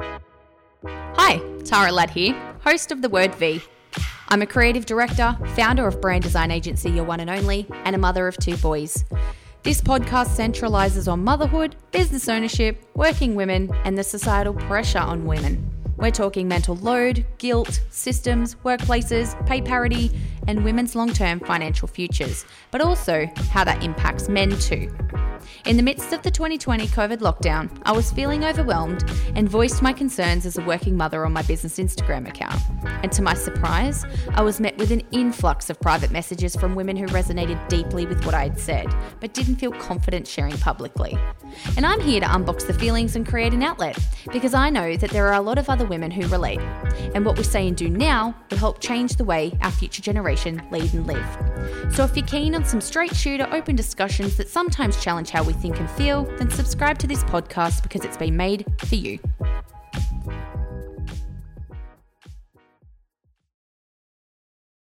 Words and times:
Hi, 0.00 1.40
Tara 1.64 1.92
Ladd 1.92 2.10
here, 2.10 2.34
host 2.60 2.92
of 2.92 3.02
The 3.02 3.08
Word 3.08 3.34
V. 3.34 3.60
I'm 4.28 4.42
a 4.42 4.46
creative 4.46 4.86
director, 4.86 5.36
founder 5.56 5.86
of 5.86 6.00
brand 6.00 6.22
design 6.22 6.50
agency 6.50 6.90
Your 6.90 7.04
One 7.04 7.20
and 7.20 7.30
Only, 7.30 7.66
and 7.84 7.96
a 7.96 7.98
mother 7.98 8.28
of 8.28 8.36
two 8.36 8.56
boys. 8.58 9.04
This 9.62 9.80
podcast 9.80 10.36
centralizes 10.36 11.10
on 11.10 11.24
motherhood, 11.24 11.76
business 11.90 12.28
ownership, 12.28 12.84
working 12.94 13.34
women, 13.34 13.70
and 13.84 13.98
the 13.98 14.04
societal 14.04 14.54
pressure 14.54 15.00
on 15.00 15.26
women. 15.26 15.68
We're 15.96 16.12
talking 16.12 16.46
mental 16.46 16.76
load, 16.76 17.26
guilt, 17.38 17.80
systems, 17.90 18.54
workplaces, 18.64 19.34
pay 19.46 19.60
parity, 19.60 20.12
and 20.46 20.64
women's 20.64 20.94
long 20.94 21.12
term 21.12 21.40
financial 21.40 21.88
futures, 21.88 22.46
but 22.70 22.80
also 22.80 23.26
how 23.50 23.64
that 23.64 23.82
impacts 23.82 24.28
men 24.28 24.50
too. 24.58 24.96
In 25.68 25.76
the 25.76 25.82
midst 25.82 26.14
of 26.14 26.22
the 26.22 26.30
2020 26.30 26.86
COVID 26.86 27.18
lockdown, 27.18 27.68
I 27.84 27.92
was 27.92 28.10
feeling 28.10 28.42
overwhelmed 28.42 29.04
and 29.34 29.46
voiced 29.46 29.82
my 29.82 29.92
concerns 29.92 30.46
as 30.46 30.56
a 30.56 30.62
working 30.62 30.96
mother 30.96 31.26
on 31.26 31.34
my 31.34 31.42
business 31.42 31.78
Instagram 31.78 32.26
account. 32.26 32.58
And 33.02 33.12
to 33.12 33.20
my 33.20 33.34
surprise, 33.34 34.06
I 34.30 34.40
was 34.40 34.60
met 34.60 34.78
with 34.78 34.92
an 34.92 35.02
influx 35.12 35.68
of 35.68 35.78
private 35.78 36.10
messages 36.10 36.56
from 36.56 36.74
women 36.74 36.96
who 36.96 37.04
resonated 37.08 37.68
deeply 37.68 38.06
with 38.06 38.24
what 38.24 38.34
I 38.34 38.44
had 38.44 38.58
said, 38.58 38.86
but 39.20 39.34
didn't 39.34 39.56
feel 39.56 39.72
confident 39.72 40.26
sharing 40.26 40.56
publicly. 40.56 41.18
And 41.76 41.84
I'm 41.84 42.00
here 42.00 42.20
to 42.20 42.26
unbox 42.26 42.66
the 42.66 42.72
feelings 42.72 43.14
and 43.14 43.28
create 43.28 43.52
an 43.52 43.62
outlet 43.62 43.98
because 44.32 44.54
I 44.54 44.70
know 44.70 44.96
that 44.96 45.10
there 45.10 45.28
are 45.28 45.34
a 45.34 45.42
lot 45.42 45.58
of 45.58 45.68
other 45.68 45.84
women 45.84 46.10
who 46.10 46.26
relate. 46.28 46.60
And 47.14 47.26
what 47.26 47.36
we 47.36 47.44
say 47.44 47.68
and 47.68 47.76
do 47.76 47.90
now 47.90 48.34
will 48.50 48.56
help 48.56 48.80
change 48.80 49.16
the 49.16 49.24
way 49.24 49.52
our 49.60 49.70
future 49.70 50.00
generation 50.00 50.66
lead 50.70 50.94
and 50.94 51.06
live. 51.06 51.94
So 51.94 52.04
if 52.04 52.16
you're 52.16 52.26
keen 52.26 52.54
on 52.54 52.64
some 52.64 52.80
straight 52.80 53.14
shooter, 53.14 53.46
open 53.52 53.76
discussions 53.76 54.38
that 54.38 54.48
sometimes 54.48 55.02
challenge 55.02 55.28
how 55.28 55.42
we 55.42 55.57
think 55.58 55.78
and 55.78 55.90
feel, 55.90 56.24
then 56.38 56.50
subscribe 56.50 56.98
to 56.98 57.06
this 57.06 57.24
podcast 57.24 57.82
because 57.82 58.04
it's 58.04 58.16
been 58.16 58.36
made 58.36 58.64
for 58.78 58.94
you. 58.94 59.18